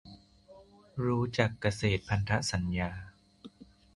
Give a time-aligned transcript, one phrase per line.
[1.05, 2.89] รู้จัก "เกษตรพันธสัญญา"